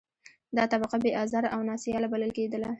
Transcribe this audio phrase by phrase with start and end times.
[0.57, 2.67] دا طبقه بې آزاره او نا سیاله بلل کېدله.